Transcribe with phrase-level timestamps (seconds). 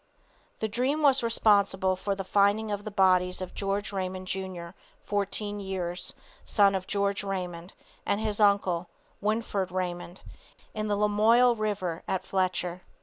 [0.61, 4.69] The dream was responsible for the finding of the bodies of George Raymond, Jr.,
[5.03, 8.89] 14 years, son of George Raymond, and his uncle,
[9.21, 10.21] Winford Raymond,
[10.73, 12.81] in the Lamoille river at Fletcher.